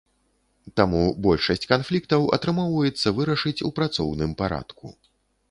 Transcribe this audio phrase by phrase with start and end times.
[0.79, 4.85] Таму большасць канфліктаў атрымоўваецца вырашыць у працоўным парадку.